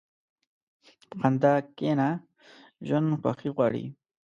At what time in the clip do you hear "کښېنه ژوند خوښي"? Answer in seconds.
1.77-3.49